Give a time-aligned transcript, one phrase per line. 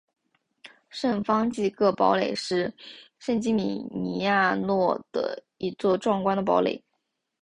[0.89, 2.73] 圣方济各堡垒是
[3.19, 6.83] 圣吉米尼亚诺的一座壮观的堡垒。